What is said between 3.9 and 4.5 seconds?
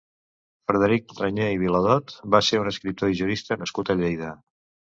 a Lleida.